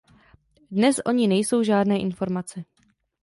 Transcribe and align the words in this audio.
Dnes 0.71 0.99
o 1.05 1.11
ní 1.11 1.27
nejsou 1.27 1.63
žádné 1.63 1.99
informace. 1.99 2.63